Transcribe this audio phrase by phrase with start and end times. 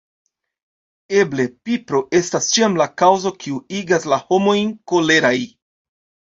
[1.19, 5.37] Eble pipro estas ĉiam la kaŭzo kiu igas la homojn koleraj.